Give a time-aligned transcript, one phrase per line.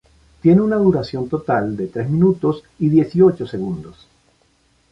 [0.41, 4.07] Tiene una duración total de tres minutos y diez y ocho segundos.